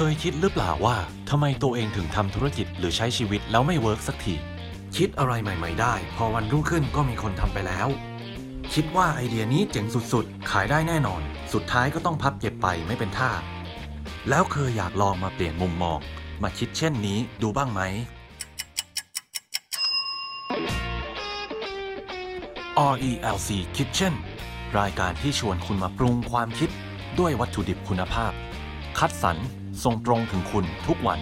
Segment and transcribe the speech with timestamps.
[0.00, 0.96] เคยคิดหรือเปล่าว่า
[1.30, 4.34] ทำไมตัวเองถึงทำธุรกิจหรือใช้ชีวิตแล้วไม่ work สักที
[4.96, 7.88] คิดอะไรใหม่ ๆ ได้ พอวันรุ่งขึ้นก็มีคนทำไปแล้ว
[8.74, 11.22] คิดว่าไอเดียนี้เจ๋งสุดๆ ขายได้แน่นอน
[11.52, 13.30] สุดท้ายก็ต้องพับเก็บไปไม่เป็นท่า
[14.28, 15.98] แล้วเคยอยากลองมาเปลี่ยนมุมมอง
[16.42, 17.80] มาคิดเช่นนี้ดูบ้างไหม
[22.94, 24.14] RELC Kitchen
[24.78, 26.70] รายการที่ชวนคุณมาปรุงความคิด
[27.18, 28.32] ด้วยวัตถุดิบคุณภาพ
[29.00, 29.38] คัดสรร
[29.84, 31.20] ส่งตรงถึงคุณทุกวัน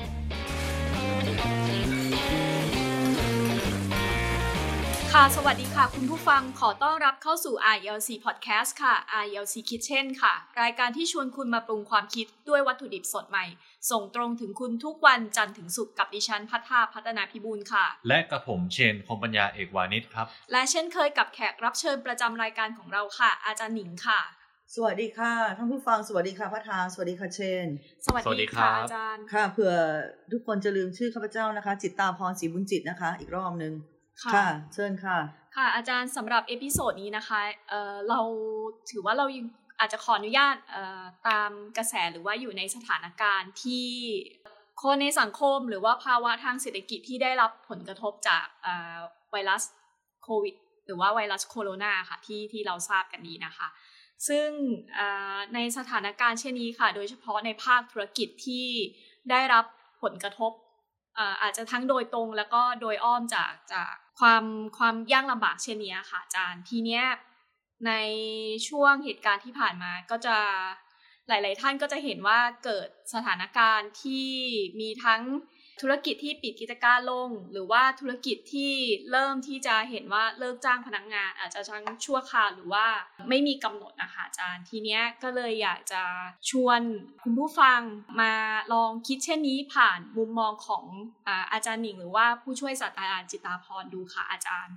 [5.19, 13.45] ค่ะ สวัสดีค่ะ คุณผู้ฟังขอต้อนรับเข้าสู่ IELC Podcast ค่ะ IELC Kitchen ค่ะ รายการที่ชวนคุณมาปรุงความคิดด้วยวัตถุดิบสดใหม่
[13.91, 24.21] ส่งตรงถึงคุณทุกวันจันทร์ถึงศุกร์กับดิฉันพัฒนาพัฒนาพิบูลค่ะ และกับผมเชนคมปัญญาเอกวานิชครับ และเช่นเคยกับแขกรับเชิญประจำรายการของเราค่ะ อาจารย์หนิงค่ะ
[24.75, 27.67] สวัสดีค่ะท่านผู้ฟังสวัสดีค่ะพัทาสวัสดีค่ะเชน
[28.05, 29.73] สวัสสวัสดีดีครัค่ะบอาจารย์ค่ะเผื่อ
[30.33, 33.73] ทุกคนจะลืมชื่อข้าพเจ้านะคะ จิตตาพรศรีบุญจิตนะคะ อีกรอบหนึ่ง
[34.25, 35.19] ค่ะ เชิญค่ะ
[35.57, 38.21] ค่ะ อาจารย์สำหรับ episode นี้นะคะเอ่อเรา
[38.91, 39.47] ถือว่าเรายัง
[39.81, 43.89] อาจจะขออนุญาตเอ่อตามกระแสหรือว่าอยู่ในสถานการณ์ที่
[44.83, 48.97] คนในสังคมหรือว่าภาวะทางเศรษฐกิจที่ได้รับผลกระทบจากเอ่อ
[49.31, 49.63] ไวรัส
[50.25, 50.55] โควิด
[50.87, 53.69] หรือว่าไวรัสโคโรนาค่ะที่ที่เราทราบกันดีนะคะ
[54.29, 54.49] ซึ่ง
[55.55, 58.67] ในสถานการณ์เช่นนี้ค่ะ โดยเฉพาะในภาคธุรกิจที่
[59.31, 59.65] ได้รับ
[60.03, 60.53] ผลกระทบ
[61.15, 64.45] เอ่ออาจจะทั้งโดยตรงแล้วก็โดยอ้อมจากจากความ
[64.79, 67.05] ความยากลำบากเช่นนี้ค่ะอาจารย์ทีเนี้ย
[67.87, 67.93] ใน
[68.69, 70.37] ช่วงเหตุการณ์ที่ผ่านมาก็จะ
[71.29, 74.29] หลาย ๆ ท่านก็จะเห็นว่าเกิดสถานการณ์ที่
[74.81, 75.23] มีทั้ง
[75.81, 78.73] ธุรกิจที่ปิดกิจการลง หรือว่าธุรกิจที่
[79.11, 82.87] เริ่มที่จะเห็นว่าเลิกจ้างพนักงาน อาจจะทั้งชั่วคราวหรือว่า
[83.29, 86.03] ไม่มีกำหนดนะคะอาจารย์ทีเนี้ยก็เลยอยากจะ
[86.51, 86.81] ชวน
[87.23, 87.81] คุณผู้ฟัง
[88.21, 88.35] มา
[88.73, 90.85] ลองคิดเช่นนี้ผ่านมุมมองของ
[91.27, 94.77] อาอาจารย์หนิง หรือว่าผู้ช่วยศาสตราจารย์จิตาพรดูค่ะอาจารย์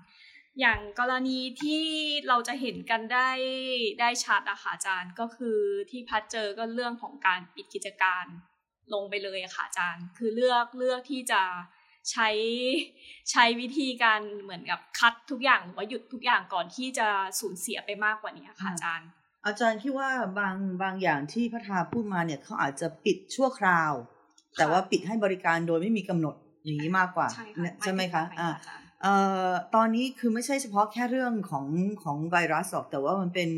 [0.60, 1.84] อย่างกรณีที่
[2.28, 3.30] เราจะเห็นกันได้
[4.00, 5.60] ได้ชัดอะค่ะอาจารย์ก็คือ
[5.92, 8.26] ที่พัดเจอก็เรื่องของการปิดกิจการ
[8.94, 11.42] ลงไปเลยอะค่ะอาจารย์ คือเลือกเลือกที่จะ
[12.12, 12.30] ใช้
[13.32, 17.08] ใช้วิธีการเหมือนกับคัดทุกอย่างหรือว่าหยุดทุกอย่างก่อนที่จะ
[17.40, 19.10] สูญเสียไปมากกว่านี้ค่ะอาจารย์
[19.46, 20.10] อาจารย์คิดว่า
[20.40, 23.94] บางบางอย่างที่พัทาพูดมาเนี่ยเขาอาจจะปิดชั่วคราว
[24.58, 29.14] แต่ว่าปิดให้บริการโดยไม่มีกำหนดอย่างนี้มากกว่าใช่ค่ะเนี่ยใช่ไหมคะไม่อ่าอาจารย์เอ่
[29.48, 31.66] อตอนนี้คือไม่ใช่เฉพาะแค่เรื่องของ
[32.04, 33.50] ของไวรัสหรอกแต่ว่ามันเป็น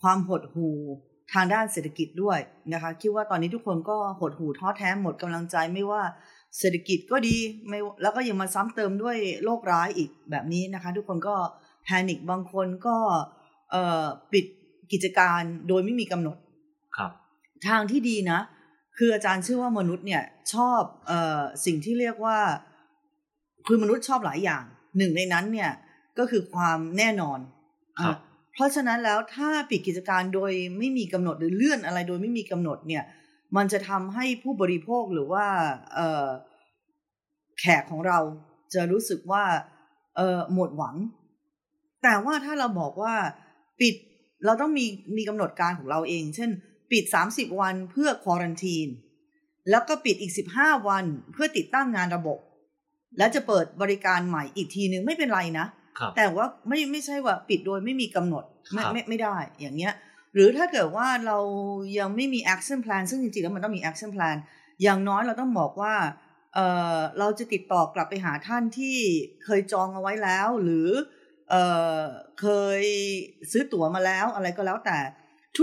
[0.00, 0.76] ความหดหู่
[1.32, 2.38] ทางด้านเศรษฐกิจด้วย
[2.72, 6.02] นะคะคิดว่าตอนนี้ทุกคนก็หดหู่ท้อแท้หมดกำลังใจไม่ว่า
[6.58, 7.36] เศรษฐกิจก็ดี
[7.68, 11.34] ไม่แล้วก็ยังมาซ้ำเติมด้วยโรคร้ายอีกแบบนี้นะคะ ทุกคนก็
[11.84, 12.96] แพนิคบางคนก็
[13.70, 14.44] เอ่อปิด
[14.92, 16.36] กิจการโดยไม่มีกำหนด
[16.96, 17.10] ครับ
[17.66, 18.40] ทางที่ดีนะ
[18.98, 20.22] คืออาจารย์เชื่อว่ามนุษย์เนี่ย
[20.54, 22.38] ชอบเออสิ่งที่เรียกว่า
[23.66, 24.62] คือมนุษย์ชอบหลายอย่าง
[24.98, 25.70] หนึ่งในนั้นเนี่ย
[26.18, 27.38] ก็คือความแน่นอน
[28.00, 28.02] ค
[28.60, 33.04] รับอะเพราะฉะนั้นแล้วถ้าปิดกิจการโดยไม่มีกำหนดหรือเลื่อนอะไรโดยไม่มีกำหนดเนี่ย
[33.56, 35.46] มันจะทำให้ผู้บริโภคหรือว่า
[35.94, 36.00] เอ
[37.60, 38.18] แขกของเรา
[38.74, 39.44] จะรู้สึกว่า
[40.16, 40.20] เอ
[40.54, 40.96] หมดหวัง
[42.02, 43.14] แต่ว่าถ้าเราบอกว่า
[43.80, 43.94] ปิด
[44.44, 46.50] เราต้องมีมีกำหนดการของเราเอง เช่น
[46.92, 48.88] ปิด 30 วันเพื่อควอรันทีน
[49.70, 52.38] แล้วก็ปิดอีก 15 วันเพื่อติดตั้งงานระบบ
[53.18, 55.79] แล้วจะเปิดบริการใหม่อีกทีนึงไม่เป็นไรนะครับ
[56.16, 59.94] แต่ว่าไม่ไม่ใช่ว่าปิดโดยไม่มีกำหนดไม่ครับไม่ไม่ได้อย่างเงี้ย
[60.34, 61.38] หรือถ้าเกิดว่าเรา
[61.98, 64.36] ยังไม่มี action plan ซึ่งจริงๆแล้วมันต้องมี action plan
[64.82, 65.94] อย่างน้อยเราต้องบอกว่า
[66.54, 66.58] เอ
[66.96, 68.96] อเราจะติดต่อกลับไปหาท่านที่
[69.44, 70.88] เคยจองเอาไว้แล้ว หรือ
[71.50, 71.54] เอ
[71.98, 72.00] อ
[72.40, 72.46] เค
[72.80, 72.82] ย
[73.52, 74.98] ซื้อตั๋วมาแล้วอะไรก็แล้วแต่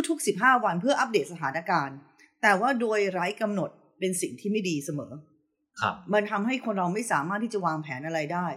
[0.09, 1.97] ทุกๆ 15 วันเพื่ออัปเดตสถานการณ์
[2.41, 5.11] แต่ว่าโดยไร้กำหนดเป็นสิ่งที่ไม่ดีเสมอ
[5.81, 8.47] ครับ มันทำให้คนเราไม่สามารถที่จะวางแผนอะไรได้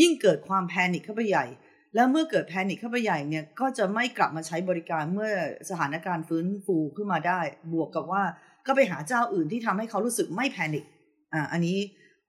[0.00, 1.46] ยิ่งเกิดความแพนิคเข้าไปใหญ่
[1.94, 5.32] แล้วเมื่อเกิดแพนิคเข้าไปใหญ่เนี่ยก็จะไม่กลับมาใช้บริการเมื่อ
[5.70, 7.40] สถานการณ์ฟื้นฟูขึ้นมาได้
[7.72, 8.22] บวกกับว่า
[8.66, 10.84] ก็ไปหาเจ้าอื่นที่ทำให้เขารู้สึกไม่แพนิค
[11.32, 11.76] อ่าอันนี้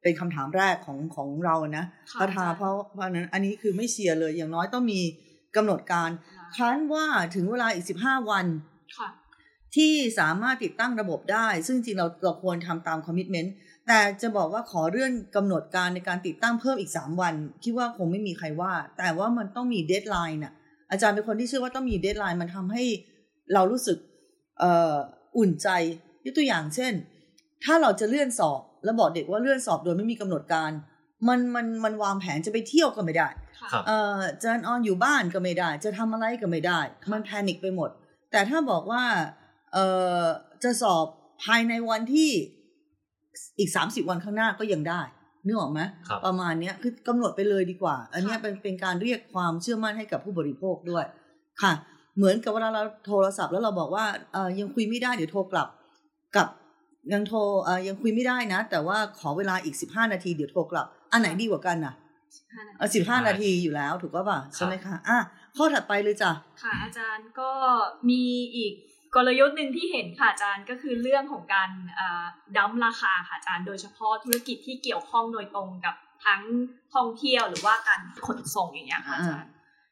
[0.02, 5.02] เป็นคำถามแรกของของเรานะค่ะประธาอาจารย์เพราะเพราะฉะนั้นอันนี้คือไม่เชียร์เลยอย่างน้อยต้องมี
[5.56, 6.10] กำหนดการ
[6.56, 7.06] ครั้นว่า
[7.36, 8.46] ถึงเวลาอีกสิบห้าวัน
[8.98, 9.10] ค่ะ
[9.76, 13.54] ที่สามารถติดตั้งระบบได้ ซึ่งจริงเราเราควรทำตาม commitment
[13.88, 17.34] แต่จะบอกว่าขอเลื่อนกำหนดการในการติดตั้งเพิ่มอีก 3 วัน
[17.64, 20.54] คิดว่าคงไม่มีใครว่า แต่ว่ามันต้องมี deadline น่ะ
[20.92, 22.84] อาจารย์เป็นคนที่เชื่อว่าต้องมี deadline มันทำให้
[23.54, 23.98] เรารู้สึก
[24.60, 24.94] เอ่อ
[25.38, 25.68] อุ่นใจ
[26.26, 26.94] ยกตัวอย่างเช่น
[27.64, 30.72] ถ้าเราจะเลื่อนสอบแล้วบอกเด็กว่าเลื่อนสอบโดยไม่มีกำหนดการ
[31.28, 33.28] มันมันมันวางแผนจะไปเที่ยวก็ไม่ได้
[33.60, 36.80] ค่ะครับเอ่อจะนอนอยู่บ้านก็ไม่ได้ จะทำอะไรก็ไม่ได้
[37.12, 37.90] มันแพนิคไปหมด
[38.32, 39.04] แต่ถ้าบอกว่า
[39.74, 39.86] เอ่
[40.22, 40.24] อ
[40.64, 41.06] จะสอบ
[41.44, 42.32] ภายในวันที่
[43.60, 45.02] อีกสามสิบวันข้างหน้าก็ยังได้
[45.46, 51.06] นึกออกไหมครับประมาณเนี้ยคือกำหนดไปเลยดีกว่า อันเนี้ยค่ะเป็นเป็นการเรียกความเชื่อมั่นให้กับผู้บริโภคด้วย
[51.62, 51.74] ค่ะ
[52.18, 55.68] เหมือนกับเวลาเราโทรศัพท์แล้วเราบอกว่าเออยังคุยไม่ได้เดี๋ยวโทรกลับ
[56.36, 56.48] กับ
[57.14, 61.94] ยังโทรเออยังคุยไม่ได้นะ แต่ว่าขอเวลาอีกสิบห้านาทีเดี๋ยวโทรกลับ อันไหนดีกว่ากันน่ะ
[62.36, 65.18] 15เออสิบห้านาทีอยู่แล้วถูกก็ป่ะใช่ไหมคะอะ
[65.58, 66.32] ข้อถัดไปเลยจ้ะ
[66.64, 67.52] ค่ะอาจารย์ก็
[68.10, 68.24] มี
[68.56, 68.74] อีก
[69.16, 71.70] กลยุทธ์หนึ่งที่เห็นค่ะอาจารย์ก็คือเรื่องของการ
[72.58, 75.96] ดั้มราคาค่ะอาจารย์ โดยเฉพาะธุรกิจที่เกี่ยวข้องโดยตรงกับ
[76.26, 76.42] ทั้ง
[76.94, 79.52] ท่องเที่ยวหรือว่าการขนส่งอย่างเงี้ยค่ะอาจารย์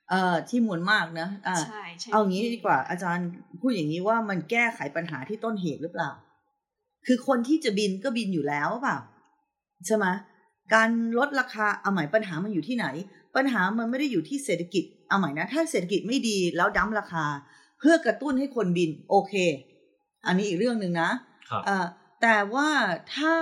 [0.10, 3.28] เอ่อที่มวลมากนะอ่าใช่ใช่เอางี้ดีกว่า อาจารย์
[3.60, 6.10] พูดอย่างนี้ว่ามันแก้ไขปัญหาที่ต้นเหตุหรือเปล่า
[7.08, 8.98] คือคนที่จะบินก็บินอยู่แล้วเปล่า
[9.86, 10.06] ใช่ไหม
[10.74, 12.88] การลดราคาเอาใหม่ปัญหามันอยู่ที่ไหน
[13.36, 17.26] ปัญหามันไม่ได้อยู่ที่เศรษฐกิจเอาใหม่นะ ถ้าเศรษฐกิจไม่ดีแล้วดั้มราคา
[17.82, 19.34] เพื่อกระตุ้นให้คนบินโอเค
[20.26, 21.10] อันนี้อีกเรื่องหนึ่งนะ
[21.50, 21.86] ครับเอ่อ
[22.22, 22.70] แต่ว่า
[23.16, 23.36] ถ้า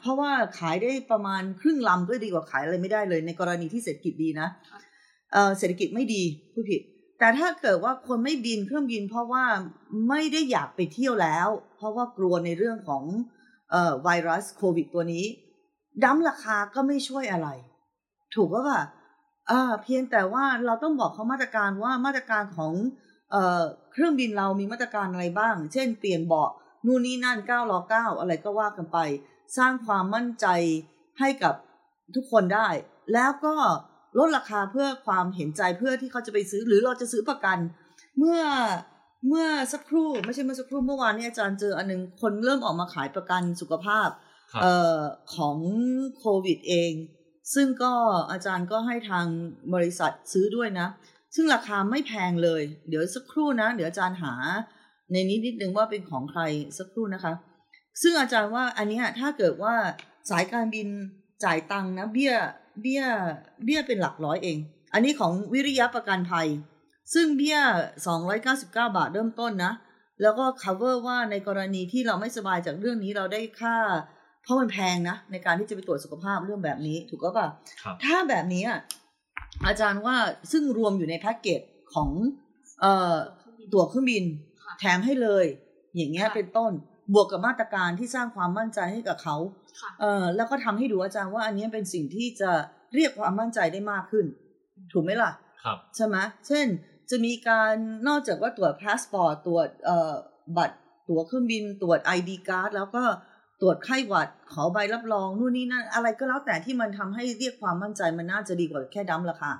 [0.00, 4.48] เพราะว่าขายได้ประมาณครึ่งลำก็ดีกว่าขายอะไรไม่ได้เลย ในกรณีที่เศรษฐกิจดีนะ
[5.32, 6.22] เอ่อเศรษฐกิจไม่ดี
[6.52, 6.80] ผู้ผิด
[7.18, 9.44] แต่ถ้าเกิดว่าคนไม่บินเครื่องบิน เพราะว่า
[10.08, 13.04] ไม่ได้อยากไปเที่ยวแล้ว เพราะว่ากลัวในเรื่องของ
[13.70, 15.24] เอ่อไวรัสโควิดตัวนี้
[16.02, 17.48] ดั้มราคาก็ไม่ช่วยอะไร
[18.34, 18.80] ถูกป่ะป่ะ
[19.50, 22.72] อ่าเพียงแต่ว่าเราต้องบอกเขามาตรการว่ามาตรการของ
[23.32, 23.62] เอ่อ
[23.92, 26.50] เครื่องบินเรามีมาตรการอะไรบ้าง เช่นเปลี่ยนเบาะ
[26.86, 28.98] นู่นนี่นั่น9รอ9อะไรก็ว่ากันไป
[29.58, 30.46] สร้างความมั่นใจ
[31.20, 31.54] ให้กับ
[32.14, 32.68] ทุกคนได้
[33.12, 33.54] แล้วก็
[34.18, 37.58] ลดราคาเพื่อความเห็นใจเพื่อที่เขาจะไปซื้อหรือเราจะซื้อประกัน
[38.18, 38.40] เมื่อ
[39.28, 44.08] เมื่อสักครู่ไม่ใช่เมื่อสักครู่เมื่อวานนี้อาจารย์เจออันหนึงคนเริ่มออกมาขายประกันสุขภาพ
[44.52, 44.98] ครับเอ่อ
[45.34, 45.58] ของ
[46.18, 46.92] โควิดเอง
[47.54, 47.92] ซึ่งก็
[48.30, 49.26] อาจารย์ก็ให้ทาง
[49.74, 50.88] บริษัทซื้อด้วยนะ
[51.34, 54.34] ซึ่งราคาไม่แพงเลย เดี๋ยวสักครู่นะ เดี๋ยวอาจารย์หา
[55.12, 56.42] ในนี้นิดนึงว่าเป็นของใคร
[56.78, 57.32] สักครู่นะคะ
[58.02, 59.74] ซึ่งอาจารย์ว่าอันเนี้ยถ้าเกิดว่า
[60.30, 60.88] สายการบิน
[61.44, 62.34] จ่ายตังค์นะเบี้ย
[62.82, 63.04] เบี้ย
[63.64, 64.58] เบี้ยเป็นหลักร้อยเอง
[64.94, 66.48] อันนี้ของวิริยะประกันภัย
[67.14, 67.58] ซึ่งเบี้ย
[68.22, 69.72] 299 บาทเริ่มต้นนะ
[70.22, 73.76] แล้วก็ cover ว่าในกรณีที่เราไม่สบายจากเรื่องนี้เราได้ค่า
[74.42, 77.46] เพราะมันแพงนะ ในการที่จะไปตรวจสุขภาพเรื่องแบบนี้ถูกก็ป่ะ
[77.82, 78.64] ครับถ้าแบบนี้
[79.60, 80.16] อะอาจารย์ว่า
[80.52, 81.60] ซึ่งรวมอยู่ในแพ็กเกจ
[81.94, 82.10] ของ
[82.80, 83.16] เอ่อ
[83.72, 84.24] ตั๋วเครื่องบิน
[84.62, 85.44] ค่ะแถมให้เลย
[85.96, 86.72] อย่างเงี้ยค่ะเป็นต้น
[87.14, 89.36] บวกกับมาตรการที่สร้างความมั่นใจให้กับเขา
[89.80, 92.50] ค่ะเอ่อแล้วก็ทำให้ดูอาจารย์ว่า อันเนี้ยเป็นสิ่งที่จะ
[92.94, 94.26] เรียกความมั่นใจได้มากขึ้น
[94.92, 95.30] ถูกไหมล่ะ
[95.64, 96.16] ครับใช่ไหม
[96.46, 96.66] เช่น
[97.10, 97.74] จะมีการ
[98.08, 100.12] นอกจากว่าตรวจพาสปอร์ตตรวจเอ่อ
[100.56, 100.76] บัตร
[101.08, 103.02] ตั๋วเครื่องบินตรวจ ID การ์ดแล้วก็
[103.62, 109.50] ตรวจไข้หวัดขอใบรับรองนู่นนี่นั่นอะไรก็แล้วแต่ที่มันทำให้เรียกความมั่นใจมันน่าจะดีกว่าแค่ dump ราคา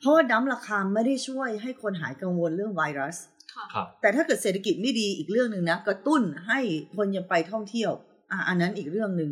[0.00, 3.16] เพราะว่า dump ราคาไม่ได้ช่วยให้คนหายกังวลเรื่องไวรัส
[3.54, 6.60] ค่ะครับแต่ถ้าเกิดเศรษฐกิจไม่ดีอีกเรื่องหนึ่งนะกระตุ้นให้
[6.96, 7.92] คนยังไปท่องเที่ยว
[8.30, 9.30] อะอันนั้นอีกเรื่องหนึ่ง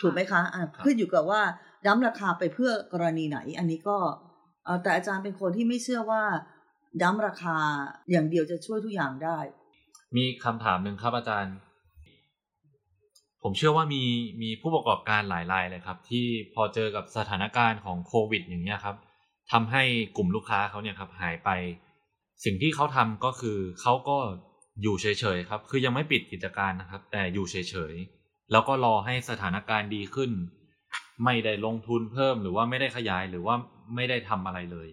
[0.00, 1.42] ถูกไหมคะอะครับขึ้นอยู่กับว่า
[1.86, 3.98] ดั้มราคาไปเพื่อกรณีไหน อันนี้ก็
[4.64, 6.22] เอ่อแต่อาจารย์เป็นคนที่ไม่เชื่อว่า
[7.02, 7.56] ดั้มราคา
[8.10, 9.38] อย่างเดียวจะช่วยทุกอย่างได้
[10.16, 11.54] มีคำถามหนึ่งครับอาจารย์
[13.42, 14.02] ผมเชื่อว่ามี
[14.42, 18.96] มีผู้ประกอบการหลายรายเลยครับ ที่พอเจอกับสถานการณ์ของโควิด อย่างเงี้ยครับ
[19.52, 19.82] ทำให้
[20.16, 21.50] กลุ่มลูกค้าเขาเนี่ยครับหายไป
[22.44, 24.16] สิ่งที่เขาทำก็คือเขาก็
[24.82, 25.06] อยู่เฉ
[25.36, 27.56] ยๆครับ คือยังไม่ปิดกิจการนะครับ แต่อยู่เฉ
[27.92, 30.30] ยๆแล้วก็รอให้สถานการณ์ดีขึ้น
[31.24, 33.54] ไม่ได้ลงทุนเพิ่มหรือว่าไม่ได้ขยายหรือว่า
[33.94, 34.88] ไม่ได้ทำอะไรเลย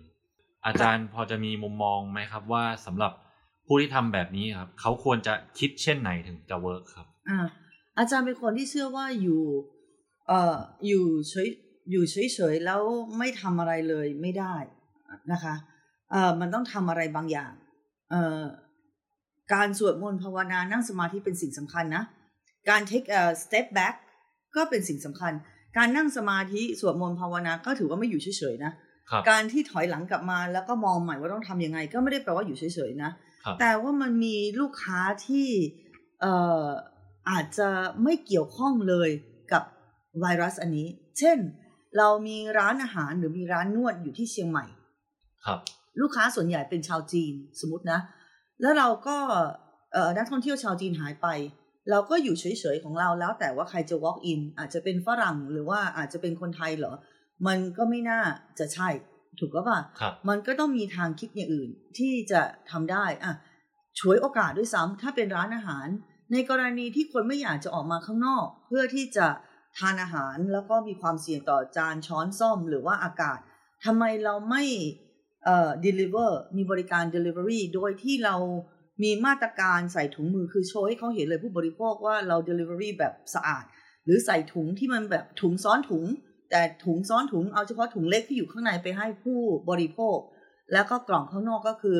[0.65, 3.12] อาจารย์พอจะมีมุมมองไหมครับ ว่าสำหรับ
[3.67, 7.47] ผู้ที่ทำแบบนี้ครับเขาควรจะคิดเช่นไหนถึงจะเวิร์กครับอ่า
[8.00, 9.44] อาจารย์เป็นคนที่เชื่อว่าอยู่
[10.27, 11.48] เอ่ออยู่เฉย
[11.91, 12.82] อยู่เฉยๆแล้ว
[13.18, 14.56] ไม่ทำอะไรเลยไม่ได้
[15.32, 15.56] นะคะ
[16.12, 17.53] เอ่อมันต้องทำอะไรบางอย่าง
[18.12, 18.44] เอ่อ
[19.53, 22.03] การสวดมนต์ภาวนานั่งสมาธิเป็นสิ่งสำคัญนะ
[22.70, 23.96] การ take a step back
[24.56, 25.34] ก็เป็นสิ่งสำคัญ
[25.77, 28.72] การนั่งสมาธิสวดมนต์ภาวนาก็ถือว่าไม่อยู่เฉยๆนะ
[29.10, 33.12] ครับการที่ถอยหลังกลับมาแล้วก็มองใหม่ว่าต้องทำยังไง ก็ไม่ได้แปลว่าอยู่เฉยๆนะ
[33.46, 35.48] ครับแต่ว่ามันมีลูกค้าที่
[36.22, 36.68] เอ่อ
[37.29, 37.69] อาจจะ
[38.03, 39.09] ไม่เกี่ยวข้องเลย
[39.51, 39.63] กับ
[40.19, 40.88] ไวรัสอันนี้
[41.19, 41.38] เช่น
[41.97, 44.65] เรามีร้านอาหารหรือมีร้านนวดอยู่ที่เชียงใหม่
[45.45, 45.59] ครับ
[46.01, 47.99] ลูกค้าส่วนใหญ่เป็นชาวจีนสมมตินะ
[48.61, 49.17] แล้วเราก็
[49.93, 51.27] เอ่อนักท่องเที่ยวชาวจีนหายไป
[51.89, 52.45] เราก็อยู่เฉ
[52.75, 56.93] ยๆของเราแล้วแต่ว่าใครจะ walk in อาจจะเป็นฝรั่งหรือว่าอาจจะเป็นคนไทยเหรอ
[57.47, 58.21] มันก็ไม่น่า
[58.59, 58.89] จะใช่
[59.39, 63.33] ถูกก็ป่ะครับมันก็ต้องมีทางคิดอย่างอื่นที่จะทำได้อะ
[63.99, 65.88] ฉวยโอกาสด้วยซ้ำถ้าเป็นร้านอาหาร
[66.31, 69.27] ในกรณีที่คนไม่อยากจะออกมาข้างนอก เพื่อที่จะ
[69.77, 73.39] ทานอาหารแล้วก็มีความเสี่ยงต่อจานช้อนส้อมหรือว่าอากาศ
[73.86, 74.63] ทำไมเราไม่
[75.45, 78.36] เอ่อ deliver มีบริการ delivery โดยที่เรา
[79.03, 83.63] มีมาตรการใส่ถุงมือคือโชว์ให้เขาเห็นเลยผู้บริโภคว่าเรา delivery แบบสะอาด
[84.05, 86.05] หรือใส่ถุงที่มันแบบถุงซ้อนถุง
[86.51, 90.17] แต่ถุงซ้อนถุงเอาเฉพาะถุงเล็กที่อยู่ข้างในไปให้ผู้บริโภค
[90.74, 92.00] แล้วก็กล่องข้างนอกก็คือ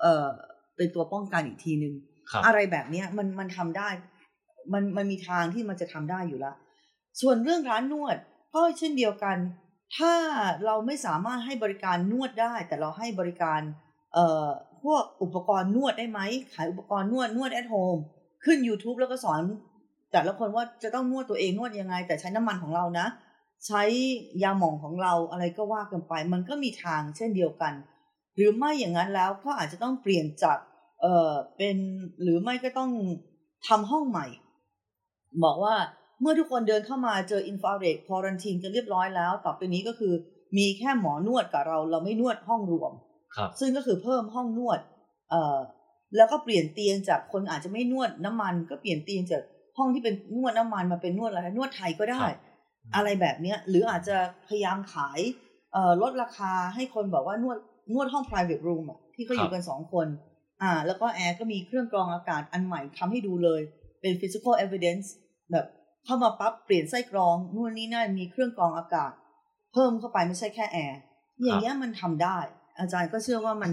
[0.00, 0.28] เอ่อ
[0.76, 2.11] เป็นตัวป้องกันอีกทีหนึงครับ
[2.46, 3.88] อะไรแบบเนี้ยมันมันทำได้
[4.72, 6.56] มันมันมีทางที่มันจะทำได้อยู่แล้ว
[7.20, 8.16] ส่วนเรื่องร้านนวด
[8.54, 9.36] ก็เช่นเดียวกัน
[9.96, 10.14] ถ้า
[10.64, 13.60] เราไม่สามารถให้บริการนวดได้ แต่เราให้บริการ
[14.14, 14.46] เอ่อ
[14.82, 16.20] พวกอุปกรณ์นวดได้ไหม
[16.54, 18.00] ขายอุปกรณ์นวดนวด at home
[18.44, 19.40] ขึ้น YouTube แล้วก็สอน
[20.12, 23.06] แต่ละคนว่าจะต้องนวดตัวเองนวดยังไง แต่ใช้น้ำมันของเรานะ
[23.66, 23.82] ใช้
[24.42, 27.72] ยาหมองของเราอะไรก็ว่ากันไป มันก็มีทางเช่นเดียวกัน
[28.36, 30.58] หรือไม่อย่างนั้นแล้วก็อาจจะต้องเปลี่ยนจาก
[31.02, 31.76] เอ่อเป็น
[32.22, 32.90] หรือไม่ก็ต้อง
[33.68, 34.26] ทำห้องใหม่
[35.44, 35.74] บอกว่า
[36.20, 40.14] เมื่อทุกคนเดินเข้ามาเจออินฟราเรดควอรันทีนกันเรียบร้อยแล้ว ต่อไปนี้ก็คือ
[40.58, 42.92] มีแค่หมอนวดกับเรา เราไม่นวดห้องรวม
[43.36, 44.80] ครับซึ่งก็คือเพิ่มห้องนวด
[45.30, 45.58] เอ่อ
[46.16, 49.42] แล้วก็เปลี่ยนเตียงจากคนอาจจะไม่นวดน้ำมัน ก็เปลี่ยนเตียงจาก
[49.78, 52.38] ห้องที่เป็นนวดน้ำมันมาเป็นนวดอะไรนวดไทยก็ได้ครับ
[52.94, 54.16] อะไรแบบเนี้ย หรืออาจจะ
[54.48, 55.20] พยายามขาย
[55.72, 57.56] เอ่อลดราคาให้คนบอกว่านวด
[57.94, 60.06] นวดห้อง private room อะที่เขาอยู่กันสองคน
[60.62, 63.60] อ่า แล้วก็แอร์ก็มีเครื่องกรองอากาศอันใหม่ทำให้ดูเลย
[64.00, 65.06] เป็น physical evidence
[65.52, 65.66] แบบ
[66.04, 69.12] เข้ามาปั๊บเปลี่ยนไส้กรองนู่นนี่นั่นมีเครื่องกรองอากาศ
[69.72, 70.98] เพิ่มเข้าไปไม่ใช่แค่แอร์
[71.42, 72.38] อย่างเงี้ยมันทำได้
[72.78, 73.72] อาจารย์ก็เชื่อว่ามัน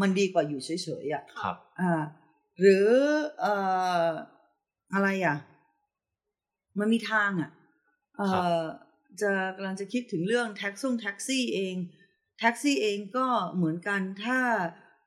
[0.00, 0.70] มันดีกว่าอยู่เฉ
[1.02, 1.92] ยๆอะครับ อ่า
[2.60, 2.86] หรือ
[3.40, 3.54] เอ่
[4.06, 4.08] อ
[4.94, 5.36] อะไรอะ
[6.78, 7.50] มันมีทางอะ
[8.16, 8.62] เอ่ครับอ
[9.22, 11.74] จะกำลังจะคิดถึงเรื่องแท็กซี่แท็กซี่เอง
[12.38, 14.38] แท็กซี่เองก็เหมือนกันถ้า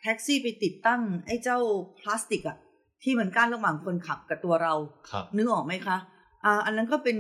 [0.03, 1.57] แท็กซี่ไปติดตั้งไอ้เจ้า
[1.99, 2.57] พลาสติกอะ
[3.03, 4.73] ที่มันกั้นระหว่างคนขับกับตัวเรา
[5.09, 5.97] ครับนึกออกไหมคะ
[6.45, 7.17] อ่าอันนั้นก็เป็น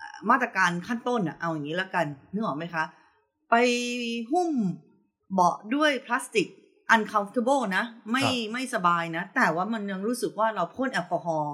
[0.00, 2.84] อ่ามาตรการขั้นต้นอะเอาอย่างนี้ละกันนึกออกไหมคะ
[3.50, 3.54] ไป
[4.32, 4.50] หุ้ม
[5.32, 6.48] เบาะด้วยพลาสติก
[6.94, 11.52] uncomfortable นะ ไม่ครับไม่สบายนะ แต่ว่ามันยังรู้สึกว่าเราพ่นแอลกอฮอล์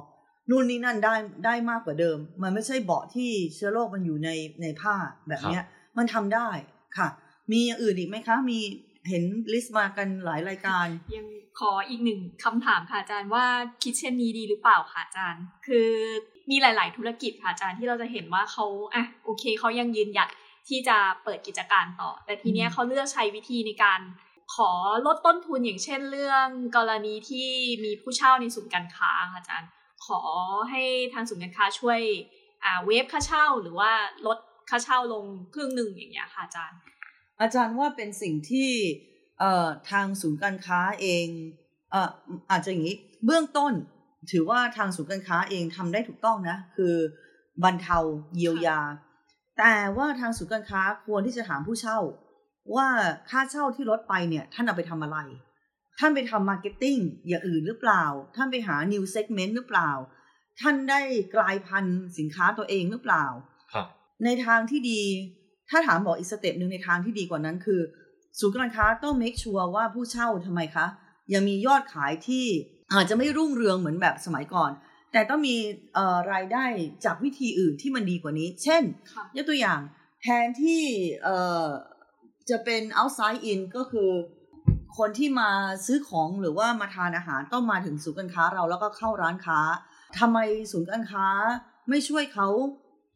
[0.50, 4.30] นู่นนี่นั่นได้ได้มากกว่าเดิม มันไม่ใช่เบาะที่เชื้อโรคมันอยู่ใน
[4.62, 4.94] ในผ้า
[5.28, 5.64] แบบเนี้ย
[5.98, 6.48] มันทำได้
[6.98, 7.08] ค่ะ
[7.52, 8.58] มีอย่างอื่นอีกไหมคะ มี
[9.08, 11.26] เห็นลิสต์มากันหลายรายการ ยัง
[11.58, 13.44] ขออีกหนึ่งคำถามค่ะอาจารย์ว่า
[13.82, 15.88] คิดเช่นนี้ดีหรือเปล่าค่ะอาจารย์ คือ
[16.50, 20.28] มีหลาย ๆ ธุรกิจค่ะอาจารย์ที่เราจะเห็นว่าเขาอะโอเคเขายังยืนหยัด
[20.68, 24.00] ที่จะเปิดกิจการต่อ แต่ทีเนี้ยเขาเลือกใช้วิธีในการ
[24.54, 24.70] ขอ
[25.06, 26.46] ลดต้นทุนอย่างเช่นเรื่อง
[26.76, 27.48] กรณีที่
[27.84, 29.68] มีผู้เช่าในศูนย์การค้าค่ะอาจารย์
[30.06, 30.20] ขอ
[30.70, 30.82] ให้
[31.14, 32.00] ทางศูนย์การค้าช่วย
[32.64, 33.92] อ่าเวฟค่าเช่าหรือว่า
[34.26, 34.38] ลด
[34.70, 35.24] ค่าเช่าลง
[35.54, 36.78] ครึ่งหนึ่งอย่างเงี้ยค่ะอาจารย์
[37.40, 38.70] อาจารย์ว่าเป็นสิ่งที่
[39.38, 41.26] เอ่อทางศูนย์การค้าเอง
[41.90, 42.10] เอ่อ
[42.50, 43.72] อาจจะอย่างนี้เบื้องต้น
[44.32, 46.94] ถือว่าทางศูนย์การค้าเองทำได้ถูกต้องนะ คือ
[47.64, 47.98] บรรเทา
[48.36, 48.80] เยียวยา
[49.58, 51.98] แต่ว่าทางศูนย์การค้าควรที่จะถามผู้เช่า
[52.74, 52.88] ว่า
[53.30, 55.18] ค่าเช่าที่ลดไปเนี่ย ท่านเอาไปทำอะไร
[55.98, 56.98] ท่านไปทำ marketing
[57.28, 58.04] อย่างอื่นหรือเปล่า
[58.36, 59.90] ท่านไปหา new segment หรือเปล่า
[60.60, 61.00] ท่านได้
[61.34, 63.24] กลายพันธุ์สินค้าตัวเองหรือเปล่า
[63.72, 63.86] ครับ
[64.24, 65.02] ในทางที่ดี
[65.70, 67.80] ถ้าถามบอกอีก step หนึ่งในทางที่ดีกว่านั้นคือ
[68.38, 70.86] ศูนย์การค้าต้อง make sure ว่าผู้เช่าทำไมคะ
[71.32, 72.46] ยังมียอดขายที่
[72.92, 74.70] อาจจะไม่รุ่งเรืองเหมือนแบบสมัยก่อน
[75.12, 75.56] แต่ต้องมี
[75.94, 76.64] เอ่อรายได้
[77.04, 78.82] จากวิธีอื่นที่มันดีกว่านี้ เช่น
[79.12, 79.80] ค่ะยกตัวอย่าง
[80.22, 80.82] แทนที่
[81.22, 81.66] เอ่อ
[82.50, 84.10] จะเป็น outside in ก็คือ
[84.98, 85.50] คนที่มา
[85.86, 89.60] ซื้อของหรือว่ามาทานอาหารต้องมาถึงศูนย์การค้าเราแล้วก็เข้าร้านค้า
[90.18, 90.38] ทำไม
[90.72, 91.26] ศูนย์การค้า
[91.88, 92.48] ไม่ช่วยเขา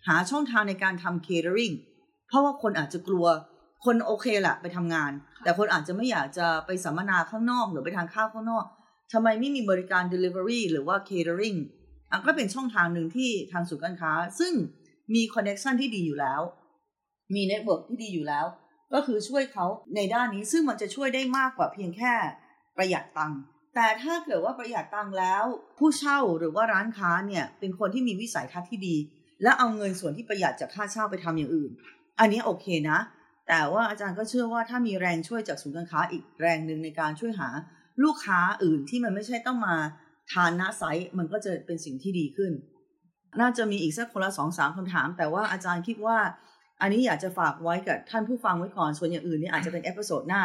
[0.07, 1.75] หาช่องทางในการทำ catering
[2.33, 3.27] เพราะว่าคนอาจจะกลัว
[3.85, 5.13] คนโอเคแหละไปทำงาน
[5.43, 8.65] แต่คนอาจจะไม่อยากจะไปสัมมนาข้างนอก หรือไปทานข้าวข้างนอก
[9.13, 11.59] ทำไมไม่มีบริการ delivery หรือว่า catering
[12.11, 14.53] อะก็เป็นช่องทางหนึ่งที่ทางศูนย์การค้า ซึ่ง
[15.15, 16.41] มีคอนเน c t ชันที่ดีอยู่แล้ว
[17.35, 18.47] มี network ที่ดีอยู่แล้ว
[18.93, 22.15] ก็คือช่วยเขาในด้านนี้ซึ่งมันจะช่วยได้มากกว่าเพียงแค่
[22.77, 23.41] ประหยัดตังค์
[23.75, 25.45] แต่ถ้าเกิดว่าประหยัดตังค์แล้ว
[25.79, 28.97] ผู้เช่าหรือว่าร้านค้าเนี่ยเป็นคนที่มีวิสัยทัศน์ที่ดี
[29.43, 31.73] และเอาเงินส่วนที่ประหยัดจากค่าเช่าไปทำอย่างอื่น
[32.21, 32.99] อันนี้โอเคนะ
[33.49, 37.49] แต่ว่าอาจารย์ก็เชื่อว่าถ้ามีแรงช่วยจากศูนย์การค้าอีกแรงหนึ่งในการช่วยหา
[38.05, 39.77] ลูกค้าอื่นที่มันไม่ใช่ต้องมา
[40.33, 42.53] ทาน on-site มันก็จะเป็นสิ่งที่ดีขึ้น
[43.41, 46.19] น่าจะมีอีกสักคนละสองสามคำถาม แต่ว่าอาจารย์คิดว่า
[46.81, 50.43] อันนี้อยากจะฝากไว้กับท่านผู้ฟังไว้ก่อน ส่วนอย่างอื่นนี่อาจจะเป็น episode หน้า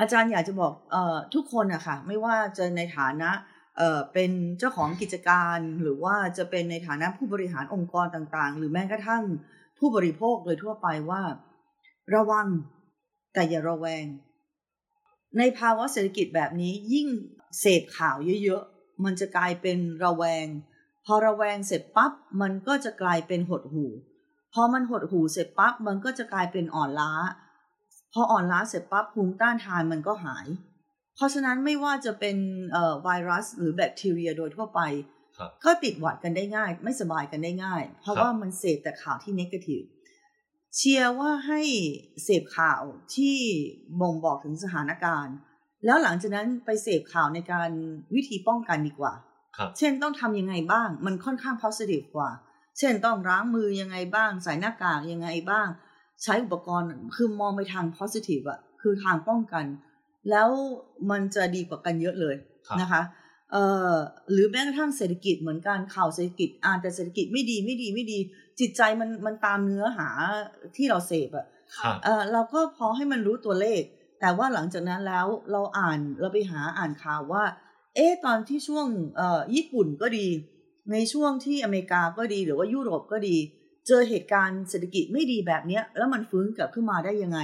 [0.00, 3.30] อาจารย์อยากจะบอกออทุกคนอะค่ะไม่ว่าจะในฐานะ
[3.76, 9.22] เเป็นเจ้าของกิจการ หรือว่าจะเป็นในฐานะผู้บริหารองค์กรต่างๆ หรือแม้กระทั่ง
[9.84, 11.22] ผู้บริโภคโดยทั่วไปว่า
[12.14, 12.48] ระวัง
[13.32, 14.04] แต่อย่าระแวง
[15.38, 17.08] ในภาวะเศรษฐกิจแบบนี้ยิ่ง
[17.60, 20.46] เสพข่าวเยอะๆ มันจะกลายเป็นระแวง
[21.06, 23.90] พอระแวงเสร็จปั๊บมันก็จะกลายเป็นหดหู่
[24.54, 27.12] พอมันหดหู่เสร็จปั๊บมันก็จะกลายเป็นอ่อนล้า
[28.12, 30.46] พออ่อนล้าเสร็จปั๊บภูมิต้านทานมันก็หาย
[31.14, 32.36] เพราะฉะนั้นไม่ว่าจะเป็น
[32.72, 34.80] เอ่อไวรัสหรือแบคทีเรียโดยทั่วไป
[35.64, 39.82] ก็ติดหวัดกันได้ง่าย ไม่สบายกันได้ง่าย เพราะครับว่ามันเสพแต่ข่าวที่นกาทีฟ
[40.76, 41.60] เชียร์ว่าให้
[42.24, 42.82] เสพข่าว
[43.14, 43.36] ที่
[44.00, 45.36] บ่งบอกถึงสถานการณ์
[45.84, 47.70] แล้วหลังจากนั้นไปเสพข่าวในการ
[48.14, 49.12] วิธีป้องกันดีกว่า
[49.56, 52.30] ครับเช่นต้องทำยังไงบ้าง มันค่อนข้าง positive กว่า
[52.78, 55.68] เช่นต้องล้างมือยังไงบ้าง ใส่หน้ากากยังไงบ้าง
[56.22, 59.64] ใช้อุปกรณ์คือมองไปทาง positive อะคือทางป้องกัน
[60.30, 60.48] แล้ว
[61.10, 62.36] มันจะดีกว่ากันเยอะเลย
[62.68, 63.21] ครับนะคะเอ่อ
[64.32, 68.18] หรือแม้กระทั่งเศรษฐกิจเหมือนกันข่าวเศรษฐกิจอ่านแต่เศรษฐกิจไม่ดีไม่ดีไม่ดี
[68.60, 70.08] จิตใจมันมันตามเนื้อหา
[70.76, 73.82] ที่เราเสพอะครับเออเราก็พอให้มันรู้ตัวเลข
[74.20, 77.44] แต่ว่าหลังจากนั้นแล้วเราอ่านเราไปหาอ่านข่าวว่า
[77.94, 80.26] เอ๊ะตอนที่ช่วงเอ่อญี่ปุ่นก็ดี
[80.92, 83.36] ในช่วงที่อเมริกาก็ดีหรือว่ายุโรปก็ดี
[83.88, 87.38] เจอเหตุการณ์เศรษฐกิจไม่ดีแบบเนี้ยแล้วมันฟื้นกลับขึ้นมาได้ยังไง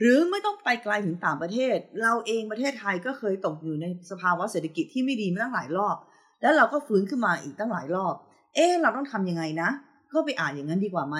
[0.00, 5.96] หรือไม่ต้องไปไกลถึงต่างประเทศ เราเองประเทศไทยก็เคยตกอยู่ในสภาวะเศรษฐกิจที่ไม่ดีมาตั้งหลายรอบ
[6.42, 8.14] แล้วเราก็ฟื้นขึ้นมาอีกตั้งหลายรอบ
[8.54, 9.70] เอ๊ะเราต้องทำยังไงนะ
[10.12, 11.16] ก็ไปอ่านอย่างนั้นดีกว่าไหม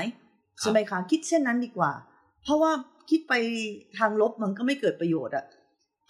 [0.60, 1.92] ใช่ไหมคะคิดเช่นนั้นดีกว่า
[2.42, 2.72] เพราะว่า
[3.10, 3.34] คิดไป
[3.98, 5.44] ทางลบมันก็ไม่เกิดประโยชน์อะ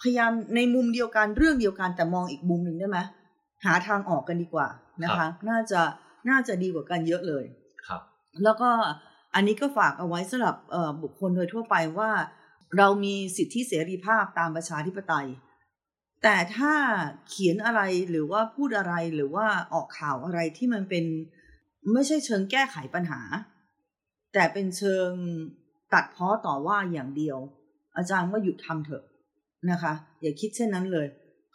[0.01, 2.99] พยายามในมุมเดียวกันเรื่องเดียวกันแต่มองอีกมุมหนึ่งได้ไหม
[3.65, 4.67] หาทางออกกันดีกว่า
[5.03, 5.81] นะคะ น่าจะ
[6.29, 7.43] น่าจะดีกว่ากันเยอะเลย
[7.87, 8.01] ครับ
[8.43, 8.69] แล้วก็
[9.35, 12.11] อันนี้ก็ฝากเอาไว้สำหรับเอ่อบุคคลโดยทั่วไปว่า
[12.77, 15.27] เรามีสิทธิเสรีภาพตามประชาธิปไตย
[16.23, 16.73] แต่ถ้า
[17.29, 21.05] เขียนอะไรหรือว่าพูดอะไรหรือว่าออกข่าวอะไรที่มันเป็น
[21.93, 23.21] ไม่ใช่เชิงแก้ไขปัญหา
[24.33, 25.09] แต่เป็นเชิง
[25.93, 27.37] ตัดเพ้อต่อว่าอย่างเดียว
[27.97, 29.03] อาจารย์ว่าหยุดทำเถอะ
[29.71, 31.07] นะคะ อย่าคิดเช่นนั้นเลย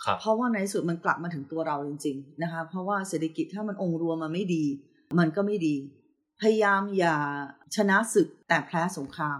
[0.04, 4.64] ครับเพราะว่าในที่สุดมันกลับมาถึงตัวเราจริง ๆ นะคะ เพราะว่าเศรษฐกิจถ้ามันองค์รวมมาไม่ดี
[5.18, 5.74] มันก็ไม่ดี
[6.40, 7.16] พยายามอย่า
[7.76, 9.38] ชนะศึกแต่แพ้สงคราม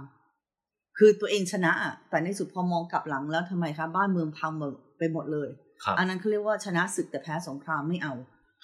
[0.99, 5.49] คือตัวเองชนะอะแต่ในสุดพอมองกลับหลังแล้วทำไมคะบ้านเมืองพังหมดไปหมดเลย
[5.85, 8.15] ครับอันนั้นเขาเรียกว่าชนะศึกแต่แพ้สงครามไม่เอา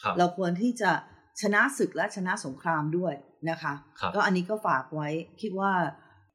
[0.02, 0.90] ครับเราควรที่จะ
[1.42, 3.14] ชนะศึกและชนะสงครามด้วย
[3.50, 5.08] นะคะครับก็อันนี้ก็ฝากไว้
[5.40, 5.72] คิดว่า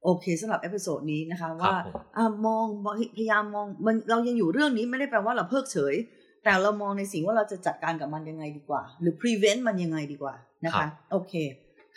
[0.03, 5.95] โอเคสำหรับ episode นี้นะคะว่าผมอ่ามองมองพยายามมองมันเรายังอยู่เรื่องนี้ไม่ได้แปลว่าเราเพิกเฉย
[6.43, 10.33] แต่เรามองในสิ่งว่าเราจะจัดการกับมันยังไงดีกว่า หรือ prevent มันยังไงดีกว่า
[10.65, 11.33] นะคะ โอเค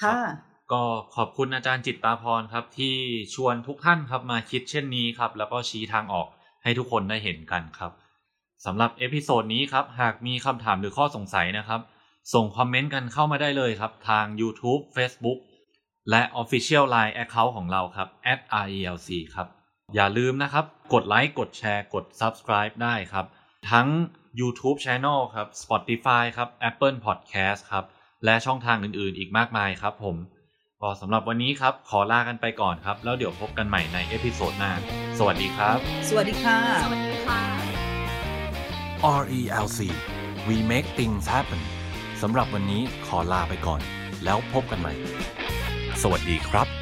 [0.03, 0.13] ค่ะ
[0.73, 0.83] ก็
[1.17, 2.95] ขอบคุณอาจารย์จิตตาพรครับ ที่
[3.35, 6.29] ชวนทุกท่านครับมาคิดเช่นนี้ครับ แล้วก็ชี้ทางออก
[6.63, 7.93] ให้ทุกคนได้เห็นกันครับ
[8.65, 11.81] สำหรับ episode นี้ครับ หากมีคำถามหรือข้อสงสัยนะครับ
[12.35, 15.39] ส่ง comment กันเข้ามาได้เลยครับ ทาง YouTube Facebook
[16.11, 18.09] และ Official Line Account ของเราครับ
[18.65, 19.49] @relc ครับ
[19.95, 23.27] อย่าลืมนะครับ กดไลค์กดแชร์กด Subscribe ได้ครับ
[23.71, 23.89] ทั้ง
[24.41, 27.85] YouTube Channel ครับ Spotify ครับ Apple Podcast ครับ
[28.25, 30.17] และช่องทางอื่นๆ อีกมากมายครับผม
[30.83, 34.73] ก็สำหรับวันนี้ครับ ขอลากันไปก่อนครับ แล้วเดี๋ยวพบกันใหม่ใน episode หน้า
[35.19, 37.41] สวัสดีครับ สวัสดีค่ะ สวัสดีค่ะ
[39.23, 39.81] RELC
[40.49, 41.61] We Make Things Happen
[42.23, 43.81] สำหรับวันนี้ขอลาไปก่อน
[44.25, 44.93] แล้วพบกันใหม่
[46.03, 46.80] สวัสดีครับ